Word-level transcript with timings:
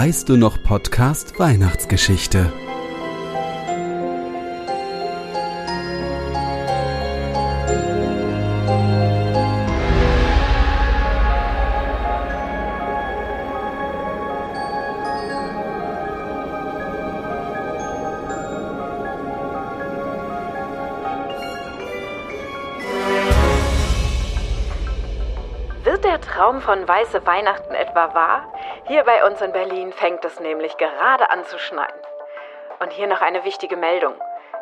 Weißt 0.00 0.28
du 0.28 0.36
noch 0.36 0.62
Podcast 0.62 1.40
Weihnachtsgeschichte? 1.40 2.52
Wird 25.82 26.04
der 26.04 26.20
Traum 26.20 26.60
von 26.60 26.86
weiße 26.86 27.26
Weihnachten 27.26 27.74
etwa 27.74 28.14
wahr? 28.14 28.52
Hier 28.88 29.04
bei 29.04 29.22
uns 29.26 29.38
in 29.42 29.52
Berlin 29.52 29.92
fängt 29.92 30.24
es 30.24 30.40
nämlich 30.40 30.78
gerade 30.78 31.28
an 31.28 31.44
zu 31.44 31.58
schneien. 31.58 31.92
Und 32.80 32.90
hier 32.90 33.06
noch 33.06 33.20
eine 33.20 33.44
wichtige 33.44 33.76
Meldung. 33.76 34.14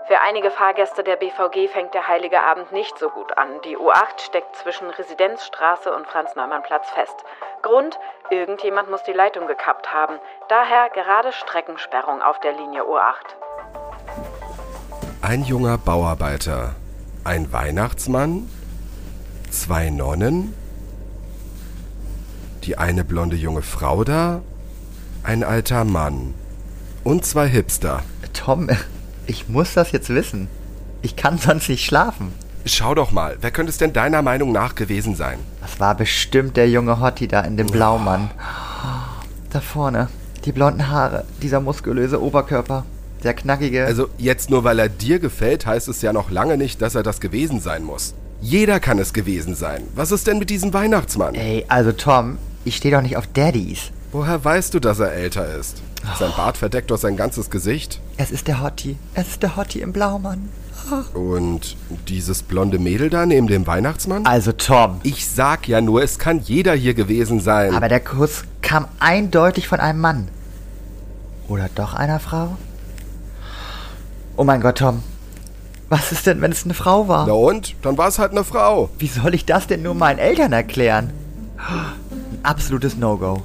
Für 0.08 0.18
einige 0.18 0.50
Fahrgäste 0.50 1.04
der 1.04 1.14
BVG 1.14 1.68
fängt 1.68 1.94
der 1.94 2.08
heilige 2.08 2.42
Abend 2.42 2.72
nicht 2.72 2.98
so 2.98 3.08
gut 3.08 3.38
an. 3.38 3.60
Die 3.64 3.78
U8 3.78 4.18
steckt 4.18 4.56
zwischen 4.56 4.90
Residenzstraße 4.90 5.94
und 5.94 6.08
Franz-Naumann-Platz 6.08 6.90
fest. 6.90 7.14
Grund, 7.62 8.00
irgendjemand 8.28 8.90
muss 8.90 9.04
die 9.04 9.12
Leitung 9.12 9.46
gekappt 9.46 9.92
haben. 9.92 10.18
Daher 10.48 10.90
gerade 10.90 11.32
Streckensperrung 11.32 12.20
auf 12.20 12.40
der 12.40 12.52
Linie 12.52 12.82
U8. 12.82 13.36
Ein 15.22 15.45
junger 15.45 15.78
Bauarbeiter, 15.78 16.74
ein 17.22 17.52
Weihnachtsmann, 17.52 18.50
zwei 19.52 19.90
Nonnen, 19.90 20.65
die 22.66 22.78
eine 22.78 23.04
blonde 23.04 23.36
junge 23.36 23.62
Frau 23.62 24.02
da, 24.02 24.42
ein 25.22 25.45
alter 25.45 25.84
Mann 25.84 26.34
und 27.04 27.24
zwei 27.24 27.48
Hipster. 27.48 28.02
Tom, 28.32 28.68
ich 29.26 29.48
muss 29.48 29.74
das 29.74 29.92
jetzt 29.92 30.08
wissen. 30.08 30.48
Ich 31.02 31.14
kann 31.14 31.38
sonst 31.38 31.68
nicht 31.68 31.84
schlafen. 31.84 32.32
Schau 32.64 32.96
doch 32.96 33.12
mal, 33.12 33.36
wer 33.40 33.52
könnte 33.52 33.70
es 33.70 33.78
denn 33.78 33.92
deiner 33.92 34.23
Meinung 34.23 34.50
nach 34.50 34.74
gewesen 34.74 35.14
sein? 35.14 35.38
Das 35.60 35.78
war 35.78 35.95
bestimmt 35.95 36.56
der 36.56 36.68
junge 36.68 37.00
Hottie 37.00 37.28
da 37.28 37.42
in 37.42 37.56
dem 37.56 37.68
Blaumann. 37.68 38.30
Da 39.51 39.60
vorne. 39.60 40.08
Die 40.45 40.52
blonden 40.52 40.88
Haare, 40.88 41.24
dieser 41.42 41.60
muskulöse 41.60 42.20
Oberkörper, 42.20 42.84
der 43.23 43.34
knackige. 43.34 43.84
Also 43.84 44.08
jetzt 44.18 44.51
nur 44.51 44.64
weil 44.64 44.78
er 44.80 44.88
dir 44.88 45.20
gefällt, 45.20 45.66
heißt 45.66 45.86
es 45.88 46.02
ja 46.02 46.12
noch 46.12 46.30
lange 46.30 46.56
nicht, 46.56 46.82
dass 46.82 46.96
er 46.96 47.04
das 47.04 47.20
gewesen 47.20 47.60
sein 47.60 47.84
muss. 47.84 48.14
Jeder 48.40 48.80
kann 48.80 48.98
es 48.98 49.12
gewesen 49.12 49.54
sein. 49.54 49.82
Was 49.95 50.10
ist 50.10 50.26
denn 50.26 50.38
mit 50.38 50.51
diesem 50.51 50.73
Weihnachtsmann? 50.74 51.34
Ey, 51.34 51.64
also 51.68 51.92
Tom, 51.92 52.38
ich 52.66 52.76
stehe 52.76 52.95
doch 52.95 53.02
nicht 53.02 53.16
auf 53.16 53.26
Daddies. 53.28 53.90
Woher 54.12 54.45
weißt 54.45 54.74
du, 54.74 54.80
dass 54.80 54.98
er 54.98 55.12
älter 55.12 55.54
ist? 55.54 55.82
Sein 56.18 56.32
Bart 56.36 56.56
verdeckt 56.56 56.90
doch 56.90 56.98
sein 56.98 57.16
ganzes 57.16 57.50
Gesicht. 57.50 58.00
Es 58.16 58.30
ist 58.30 58.48
der 58.48 58.62
Hottie. 58.62 58.96
Es 59.14 59.28
ist 59.28 59.42
der 59.42 59.56
Hottie 59.56 59.80
im 59.80 59.92
Blaumann. 59.92 60.48
Und 61.14 61.76
dieses 62.08 62.42
blonde 62.42 62.78
Mädel 62.78 63.10
da 63.10 63.26
neben 63.26 63.46
dem 63.46 63.66
Weihnachtsmann? 63.66 64.25
Also 64.25 64.53
Tom. 64.53 65.00
Ich 65.03 65.28
sag 65.28 65.66
ja 65.69 65.81
nur, 65.81 66.03
es 66.03 66.19
kann 66.19 66.41
jeder 66.41 66.75
hier 66.75 66.94
gewesen 66.94 67.41
sein. 67.41 67.75
Aber 67.75 67.88
der 67.88 68.00
Kuss 68.00 68.44
kam 68.62 68.86
eindeutig 69.00 69.69
von 69.69 69.80
einem 69.80 70.00
Mann. 70.00 70.28
Oder 71.48 71.69
doch 71.75 71.94
einer 71.94 72.20
Frau? 72.20 72.56
Oh 74.36 74.44
mein 74.44 74.60
Gott, 74.60 74.78
Tom. 74.78 75.03
Was 75.88 76.10
ist 76.10 76.26
denn, 76.26 76.41
wenn 76.41 76.53
es 76.53 76.64
eine 76.64 76.75
Frau 76.75 77.06
war? 77.06 77.26
Na 77.26 77.32
und? 77.32 77.75
Dann 77.82 77.97
war 77.97 78.08
es 78.08 78.19
halt 78.19 78.32
eine 78.32 78.44
Frau. 78.44 78.91
Wie 78.98 79.06
soll 79.06 79.34
ich 79.34 79.44
das 79.44 79.66
denn 79.66 79.82
nur 79.82 79.94
meinen 79.94 80.19
Eltern 80.19 80.53
erklären? 80.53 81.10
Ein 81.58 82.06
absolutes 82.47 82.97
No-Go. 82.97 83.42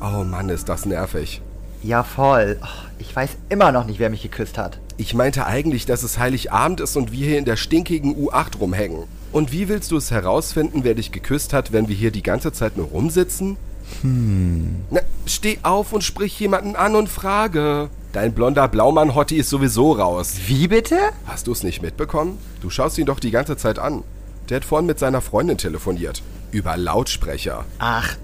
Oh 0.00 0.24
Mann, 0.24 0.48
ist 0.48 0.68
das 0.68 0.84
nervig. 0.84 1.40
Ja, 1.84 2.02
voll. 2.02 2.58
Oh, 2.62 2.66
Ich 2.98 3.14
weiß 3.14 3.30
immer 3.50 3.70
noch 3.70 3.84
nicht, 3.84 3.98
wer 3.98 4.08
mich 4.08 4.22
geküsst 4.22 4.56
hat. 4.56 4.78
Ich 4.96 5.12
meinte 5.12 5.44
eigentlich, 5.44 5.84
dass 5.84 6.02
es 6.02 6.18
Heiligabend 6.18 6.80
ist 6.80 6.96
und 6.96 7.12
wir 7.12 7.26
hier 7.26 7.38
in 7.38 7.44
der 7.44 7.56
stinkigen 7.56 8.16
U8 8.16 8.56
rumhängen. 8.58 9.04
Und 9.32 9.52
wie 9.52 9.68
willst 9.68 9.90
du 9.90 9.96
es 9.98 10.10
herausfinden, 10.10 10.84
wer 10.84 10.94
dich 10.94 11.12
geküsst 11.12 11.52
hat, 11.52 11.72
wenn 11.72 11.88
wir 11.88 11.96
hier 11.96 12.10
die 12.10 12.22
ganze 12.22 12.52
Zeit 12.52 12.76
nur 12.78 12.86
rumsitzen? 12.86 13.58
Hm. 14.00 14.76
Na, 14.90 15.00
steh 15.26 15.58
auf 15.62 15.92
und 15.92 16.02
sprich 16.02 16.38
jemanden 16.40 16.74
an 16.74 16.94
und 16.96 17.08
frage. 17.08 17.90
Dein 18.12 18.32
blonder 18.32 18.66
Blaumann-Hottie 18.68 19.36
ist 19.36 19.50
sowieso 19.50 19.92
raus. 19.92 20.36
Wie 20.46 20.68
bitte? 20.68 20.96
Hast 21.26 21.48
du 21.48 21.52
es 21.52 21.64
nicht 21.64 21.82
mitbekommen? 21.82 22.38
Du 22.62 22.70
schaust 22.70 22.96
ihn 22.96 23.06
doch 23.06 23.20
die 23.20 23.32
ganze 23.32 23.56
Zeit 23.58 23.78
an. 23.78 24.04
Der 24.48 24.56
hat 24.56 24.64
vorhin 24.64 24.86
mit 24.86 24.98
seiner 24.98 25.20
Freundin 25.20 25.58
telefoniert. 25.58 26.22
Über 26.50 26.76
Lautsprecher. 26.76 27.64
Ach, 27.78 28.16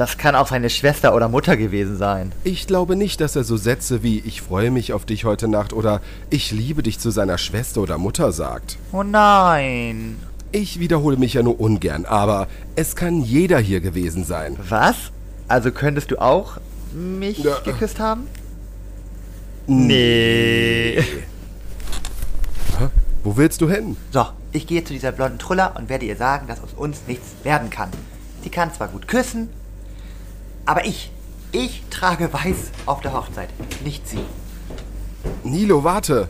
das 0.00 0.16
kann 0.16 0.34
auch 0.34 0.48
seine 0.48 0.70
Schwester 0.70 1.14
oder 1.14 1.28
Mutter 1.28 1.58
gewesen 1.58 1.98
sein. 1.98 2.32
Ich 2.42 2.66
glaube 2.66 2.96
nicht, 2.96 3.20
dass 3.20 3.36
er 3.36 3.44
so 3.44 3.58
Sätze 3.58 4.02
wie 4.02 4.20
Ich 4.20 4.40
freue 4.40 4.70
mich 4.70 4.94
auf 4.94 5.04
dich 5.04 5.26
heute 5.26 5.46
Nacht 5.46 5.74
oder 5.74 6.00
Ich 6.30 6.52
liebe 6.52 6.82
dich 6.82 6.98
zu 6.98 7.10
seiner 7.10 7.36
Schwester 7.36 7.82
oder 7.82 7.98
Mutter 7.98 8.32
sagt. 8.32 8.78
Oh 8.92 9.02
nein. 9.02 10.16
Ich 10.52 10.80
wiederhole 10.80 11.18
mich 11.18 11.34
ja 11.34 11.42
nur 11.42 11.60
ungern, 11.60 12.06
aber 12.06 12.48
es 12.76 12.96
kann 12.96 13.20
jeder 13.20 13.58
hier 13.58 13.80
gewesen 13.80 14.24
sein. 14.24 14.56
Was? 14.70 14.96
Also 15.48 15.70
könntest 15.70 16.10
du 16.12 16.18
auch 16.18 16.56
mich 16.94 17.38
Ja. 17.38 17.58
geküsst 17.60 18.00
haben? 18.00 18.26
Nee. 19.66 21.04
Hä? 22.78 22.88
Wo 23.22 23.36
willst 23.36 23.60
du 23.60 23.68
hin? 23.68 23.98
So, 24.12 24.24
ich 24.52 24.66
gehe 24.66 24.82
zu 24.82 24.94
dieser 24.94 25.12
blonden 25.12 25.38
Truller 25.38 25.74
und 25.76 25.90
werde 25.90 26.06
ihr 26.06 26.16
sagen, 26.16 26.46
dass 26.46 26.62
aus 26.62 26.72
uns 26.74 27.02
nichts 27.06 27.26
werden 27.44 27.68
kann. 27.68 27.90
Sie 28.42 28.48
kann 28.48 28.72
zwar 28.72 28.88
gut 28.88 29.06
küssen, 29.06 29.50
aber 30.66 30.84
ich, 30.84 31.12
ich 31.52 31.84
trage 31.90 32.32
weiß 32.32 32.70
auf 32.86 33.00
der 33.00 33.12
Hochzeit, 33.12 33.48
nicht 33.84 34.08
sie. 34.08 34.24
Nilo, 35.42 35.84
warte. 35.84 36.28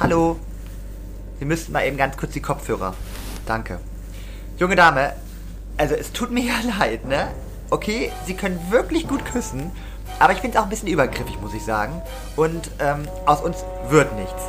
Hallo. 0.00 0.38
Sie 1.38 1.44
müssten 1.44 1.72
mal 1.72 1.86
eben 1.86 1.96
ganz 1.96 2.16
kurz 2.16 2.32
die 2.32 2.42
Kopfhörer. 2.42 2.94
Danke. 3.46 3.80
Junge 4.58 4.76
Dame, 4.76 5.12
also 5.76 5.94
es 5.94 6.12
tut 6.12 6.30
mir 6.30 6.44
ja 6.44 6.54
leid, 6.78 7.04
ne? 7.06 7.28
Okay, 7.70 8.12
Sie 8.26 8.34
können 8.34 8.60
wirklich 8.70 9.08
gut 9.08 9.24
küssen, 9.24 9.70
aber 10.18 10.32
ich 10.34 10.40
finde 10.40 10.56
es 10.56 10.60
auch 10.60 10.66
ein 10.66 10.70
bisschen 10.70 10.88
übergriffig, 10.88 11.40
muss 11.40 11.54
ich 11.54 11.64
sagen. 11.64 12.02
Und 12.36 12.70
ähm, 12.78 13.08
aus 13.24 13.40
uns 13.40 13.64
wird 13.88 14.14
nichts. 14.16 14.42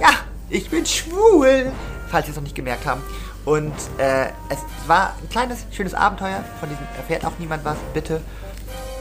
Ja, 0.00 0.10
ich 0.50 0.68
bin 0.68 0.84
schwul, 0.84 1.70
falls 2.08 2.26
Sie 2.26 2.30
es 2.30 2.36
noch 2.36 2.42
nicht 2.42 2.56
gemerkt 2.56 2.86
haben. 2.86 3.02
Und 3.44 3.74
äh, 3.98 4.26
es 4.48 4.58
war 4.86 5.14
ein 5.20 5.28
kleines, 5.28 5.66
schönes 5.70 5.94
Abenteuer. 5.94 6.44
Von 6.60 6.68
diesem 6.68 6.86
erfährt 6.96 7.24
auch 7.24 7.38
niemand 7.38 7.64
was, 7.64 7.76
bitte. 7.92 8.20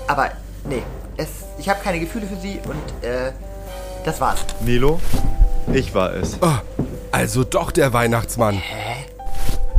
Aber 0.07 0.31
nee, 0.65 0.83
es, 1.17 1.29
ich 1.57 1.69
habe 1.69 1.79
keine 1.81 1.99
Gefühle 1.99 2.25
für 2.27 2.35
Sie 2.35 2.59
und 2.65 3.07
äh, 3.07 3.31
das 4.03 4.19
war's. 4.19 4.45
Nilo, 4.61 4.99
ich 5.71 5.95
war 5.95 6.13
es. 6.13 6.37
Oh, 6.41 6.57
also 7.11 7.43
doch 7.43 7.71
der 7.71 7.93
Weihnachtsmann. 7.93 8.55
Hä? 8.55 9.05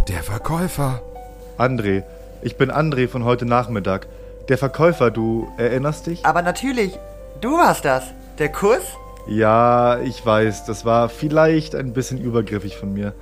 Der 0.09 0.23
Verkäufer. 0.23 1.03
André. 1.59 2.03
Ich 2.43 2.57
bin 2.57 2.71
André 2.71 3.09
von 3.09 3.25
heute 3.25 3.45
Nachmittag. 3.47 4.07
Der 4.49 4.59
Verkäufer, 4.59 5.11
du 5.11 5.49
erinnerst 5.57 6.07
dich? 6.07 6.25
Aber 6.25 6.43
natürlich, 6.43 6.99
du 7.41 7.57
warst 7.57 7.85
das. 7.85 8.05
Der 8.39 8.51
Kuss? 8.51 8.83
Ja, 9.27 10.01
ich 10.01 10.25
weiß, 10.25 10.65
das 10.67 10.85
war 10.85 11.09
vielleicht 11.09 11.75
ein 11.75 11.93
bisschen 11.95 12.21
übergriffig 12.21 12.77
von 12.77 12.93
mir. 12.93 13.15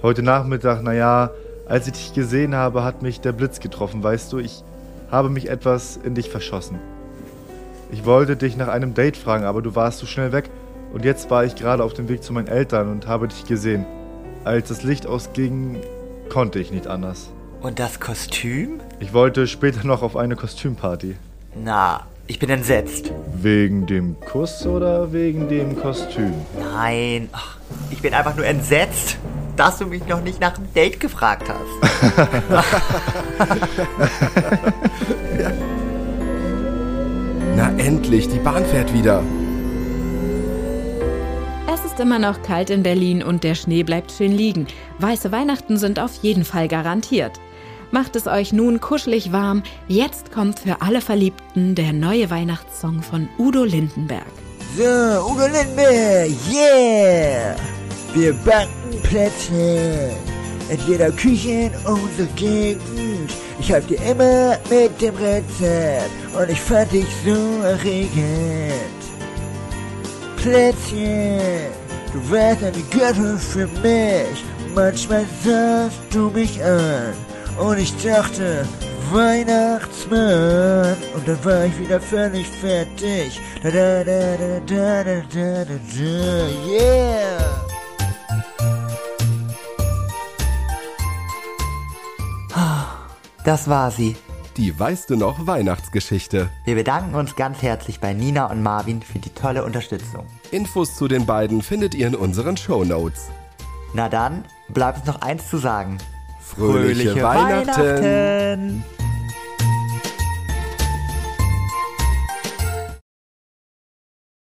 Heute 0.00 0.22
Nachmittag, 0.22 0.82
naja, 0.84 1.32
als 1.66 1.88
ich 1.88 1.92
dich 1.94 2.14
gesehen 2.14 2.54
habe, 2.54 2.84
hat 2.84 3.02
mich 3.02 3.20
der 3.20 3.32
Blitz 3.32 3.58
getroffen, 3.58 4.00
weißt 4.00 4.32
du, 4.32 4.38
ich 4.38 4.62
habe 5.10 5.28
mich 5.28 5.50
etwas 5.50 5.96
in 5.96 6.14
dich 6.14 6.30
verschossen. 6.30 6.78
Ich 7.90 8.04
wollte 8.04 8.36
dich 8.36 8.56
nach 8.56 8.68
einem 8.68 8.94
Date 8.94 9.16
fragen, 9.16 9.42
aber 9.42 9.60
du 9.60 9.74
warst 9.74 9.98
so 9.98 10.06
schnell 10.06 10.30
weg 10.30 10.50
und 10.92 11.04
jetzt 11.04 11.30
war 11.32 11.44
ich 11.44 11.56
gerade 11.56 11.82
auf 11.82 11.94
dem 11.94 12.08
Weg 12.08 12.22
zu 12.22 12.32
meinen 12.32 12.46
Eltern 12.46 12.92
und 12.92 13.08
habe 13.08 13.26
dich 13.26 13.44
gesehen. 13.44 13.86
Als 14.44 14.68
das 14.68 14.84
Licht 14.84 15.04
ausging, 15.04 15.80
konnte 16.28 16.60
ich 16.60 16.70
nicht 16.70 16.86
anders. 16.86 17.32
Und 17.60 17.80
das 17.80 17.98
Kostüm? 17.98 18.78
Ich 19.00 19.12
wollte 19.12 19.48
später 19.48 19.84
noch 19.84 20.02
auf 20.02 20.16
eine 20.16 20.36
Kostümparty. 20.36 21.16
Na, 21.56 22.06
ich 22.28 22.38
bin 22.38 22.50
entsetzt. 22.50 23.10
Wegen 23.34 23.86
dem 23.86 24.20
Kuss 24.20 24.64
oder 24.64 25.12
wegen 25.12 25.48
dem 25.48 25.76
Kostüm? 25.76 26.34
Nein, 26.60 27.28
ach, 27.32 27.56
ich 27.90 28.00
bin 28.00 28.14
einfach 28.14 28.36
nur 28.36 28.46
entsetzt, 28.46 29.18
dass 29.58 29.78
du 29.78 29.86
mich 29.86 30.06
noch 30.06 30.22
nicht 30.22 30.40
nach 30.40 30.54
dem 30.54 30.72
Date 30.72 31.00
gefragt 31.00 31.48
hast. 31.48 31.66
Na 37.56 37.70
endlich, 37.76 38.28
die 38.28 38.38
Bahn 38.38 38.64
fährt 38.66 38.94
wieder. 38.94 39.22
Es 41.74 41.84
ist 41.84 41.98
immer 41.98 42.20
noch 42.20 42.42
kalt 42.42 42.70
in 42.70 42.84
Berlin 42.84 43.22
und 43.22 43.42
der 43.42 43.56
Schnee 43.56 43.82
bleibt 43.82 44.12
schön 44.12 44.30
liegen. 44.32 44.68
Weiße 45.00 45.32
Weihnachten 45.32 45.76
sind 45.76 45.98
auf 45.98 46.14
jeden 46.22 46.44
Fall 46.44 46.68
garantiert. 46.68 47.40
Macht 47.90 48.14
es 48.16 48.26
euch 48.26 48.52
nun 48.52 48.80
kuschelig 48.80 49.32
warm. 49.32 49.64
Jetzt 49.88 50.30
kommt 50.30 50.60
für 50.60 50.82
alle 50.82 51.00
Verliebten 51.00 51.74
der 51.74 51.92
neue 51.92 52.30
Weihnachtssong 52.30 53.02
von 53.02 53.28
Udo 53.38 53.64
Lindenberg. 53.64 54.26
So, 54.76 54.84
Udo 54.84 55.46
Lindenberg, 55.46 56.30
yeah! 56.52 57.56
Wir 58.14 58.34
backen 58.44 58.77
Plätze, 59.08 60.10
in 60.68 60.78
jeder 60.86 61.10
Küche 61.10 61.50
in 61.50 61.72
unserer 61.86 62.26
Gegend. 62.36 63.32
Ich 63.58 63.72
half 63.72 63.86
dir 63.86 63.98
immer 64.02 64.58
mit 64.68 65.00
dem 65.00 65.14
Rezept 65.16 66.10
und 66.38 66.50
ich 66.50 66.60
fand 66.60 66.92
dich 66.92 67.06
so 67.24 67.62
erregend. 67.62 69.00
Plätzchen, 70.36 71.40
du 72.12 72.30
warst 72.30 72.62
eine 72.62 72.82
Göttin 72.90 73.38
für 73.38 73.66
mich. 73.80 74.44
Manchmal 74.74 75.24
sahst 75.42 76.00
du 76.10 76.28
mich 76.28 76.62
an 76.62 77.14
und 77.58 77.78
ich 77.78 77.94
dachte, 78.02 78.66
Weihnachtsmann. 79.10 80.96
Und 81.14 81.26
dann 81.26 81.44
war 81.46 81.64
ich 81.64 81.78
wieder 81.78 81.98
völlig 81.98 82.46
fertig. 82.46 83.40
Da 83.62 83.70
da 83.70 84.04
da 84.04 84.36
da 84.36 84.60
da 84.66 85.04
da 85.04 85.22
da 85.32 85.64
da, 85.64 85.74
da 85.74 86.70
yeah! 86.70 87.67
Das 93.48 93.66
war 93.66 93.90
sie. 93.90 94.14
Die 94.58 94.78
weißt 94.78 95.08
du 95.08 95.16
noch 95.16 95.46
Weihnachtsgeschichte. 95.46 96.50
Wir 96.66 96.74
bedanken 96.74 97.14
uns 97.14 97.34
ganz 97.34 97.62
herzlich 97.62 97.98
bei 97.98 98.12
Nina 98.12 98.50
und 98.50 98.62
Marvin 98.62 99.00
für 99.00 99.18
die 99.20 99.30
tolle 99.30 99.64
Unterstützung. 99.64 100.26
Infos 100.50 100.94
zu 100.96 101.08
den 101.08 101.24
beiden 101.24 101.62
findet 101.62 101.94
ihr 101.94 102.08
in 102.08 102.14
unseren 102.14 102.58
Shownotes. 102.58 103.30
Na 103.94 104.10
dann, 104.10 104.44
bleibt 104.68 104.98
uns 104.98 105.06
noch 105.06 105.22
eins 105.22 105.48
zu 105.48 105.56
sagen. 105.56 105.96
Fröhliche, 106.42 107.22
Weihnachten. 107.22 107.80
Weihnachten. 107.80 108.84